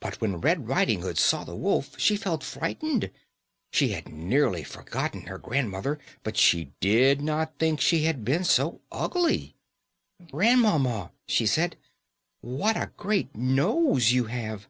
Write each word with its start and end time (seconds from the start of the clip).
But 0.00 0.20
when 0.20 0.36
Red 0.42 0.68
Riding 0.68 1.00
Hood 1.00 1.16
saw 1.16 1.44
the 1.44 1.56
wolf 1.56 1.98
she 1.98 2.18
felt 2.18 2.44
frightened. 2.44 3.10
She 3.72 3.92
had 3.92 4.10
nearly 4.12 4.62
forgotten 4.62 5.22
grandmother, 5.40 5.98
but 6.22 6.36
she 6.36 6.72
did 6.80 7.22
not 7.22 7.58
think 7.58 7.80
she 7.80 8.04
had 8.04 8.22
been 8.22 8.44
so 8.44 8.82
ugly. 8.92 9.56
"Grandmamma," 10.30 11.12
she 11.26 11.46
said, 11.46 11.78
"what 12.42 12.76
a 12.76 12.92
great 12.98 13.34
nose 13.34 14.12
you 14.12 14.24
have." 14.24 14.68